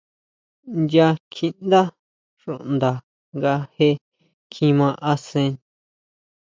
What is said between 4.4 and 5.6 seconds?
kjima asen.